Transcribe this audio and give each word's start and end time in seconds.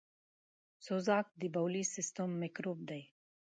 سوزک 0.85 1.25
دبولي 1.39 1.83
سیستم 1.95 2.29
میکروب 2.41 2.77
دی. 2.89 3.01